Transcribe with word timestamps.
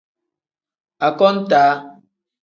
Akontaa. 1.07 1.73